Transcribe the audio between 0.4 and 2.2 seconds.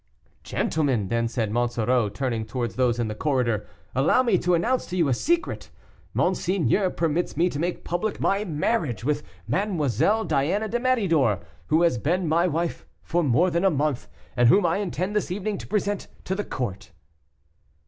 "Gentlemen," then said Monsoreau,